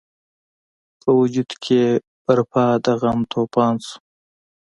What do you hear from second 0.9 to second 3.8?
په وجود کې یې برپا د غم توپان